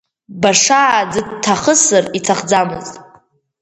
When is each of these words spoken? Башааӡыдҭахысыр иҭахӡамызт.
Башааӡыдҭахысыр 0.41 2.05
иҭахӡамызт. 2.17 2.93